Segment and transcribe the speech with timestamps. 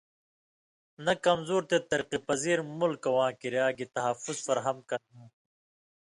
[1.05, 5.39] نہ کمزُور تے ترقی پذیر ملکہ واں کریا گی تحفظ فراہم کرہاں تھی،